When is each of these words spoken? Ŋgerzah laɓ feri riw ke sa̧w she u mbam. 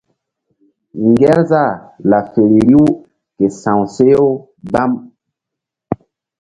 Ŋgerzah 1.09 1.73
laɓ 2.09 2.25
feri 2.33 2.59
riw 2.67 2.85
ke 3.37 3.45
sa̧w 3.61 3.81
she 3.93 4.07
u 4.27 4.29
mbam. 4.67 4.91